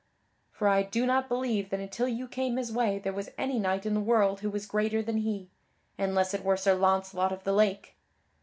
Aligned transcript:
For 0.51 0.67
I 0.67 0.81
do 0.81 1.05
not 1.05 1.29
believe 1.29 1.69
that 1.69 1.79
until 1.79 2.07
you 2.07 2.27
came 2.27 2.57
his 2.57 2.71
way 2.71 2.97
there 2.97 3.13
was 3.13 3.29
any 3.37 3.59
knight 3.59 3.85
in 3.85 3.93
the 3.93 3.99
world 3.99 4.39
who 4.39 4.49
was 4.49 4.65
greater 4.65 5.03
than 5.03 5.17
he, 5.17 5.51
unless 5.95 6.33
it 6.33 6.43
were 6.43 6.57
Sir 6.57 6.73
Launcelot 6.73 7.31
of 7.31 7.43
the 7.43 7.53
Lake. 7.53 7.95